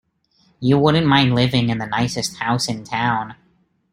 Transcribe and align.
You 0.59 0.79
wouldn't 0.79 1.05
mind 1.05 1.35
living 1.35 1.69
in 1.69 1.77
the 1.77 1.85
nicest 1.85 2.37
house 2.37 2.67
in 2.67 2.83
town. 2.83 3.35